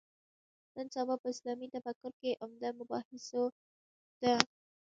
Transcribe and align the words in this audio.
نن 0.75 0.87
سبا 0.95 1.15
په 1.21 1.27
اسلامي 1.33 1.67
تفکر 1.75 2.11
کې 2.21 2.39
عمده 2.43 2.69
مباحثو 2.79 3.43
ده. 4.21 4.35